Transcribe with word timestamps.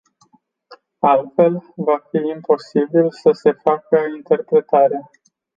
Altfel, 1.09 1.59
va 1.77 1.97
fi 2.05 2.17
imposibil 2.21 3.11
să 3.11 3.31
se 3.31 3.51
facă 3.51 4.01
interpretarea. 4.15 5.09